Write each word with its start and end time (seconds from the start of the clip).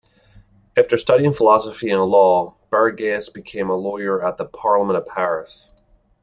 After 0.75 0.97
studying 0.97 1.31
philosophy 1.31 1.91
and 1.91 2.03
law, 2.05 2.55
Bergasse 2.71 3.29
became 3.31 3.69
a 3.69 3.75
lawyer 3.75 4.25
at 4.25 4.37
the 4.37 4.45
Parlement 4.45 4.97
of 4.97 5.05
Paris. 5.05 5.75